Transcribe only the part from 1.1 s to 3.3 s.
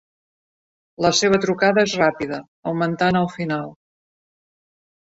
seva trucada és ràpida, augmentant